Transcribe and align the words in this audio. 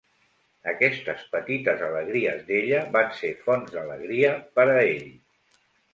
Aquestes 0.71 1.19
petites 1.35 1.83
alegries 1.89 2.41
d'ella 2.49 2.79
van 2.97 3.13
ser 3.21 3.31
fonts 3.45 3.77
d'alegria 3.77 4.33
per 4.59 4.67
a 4.73 4.79
ell. 4.87 5.07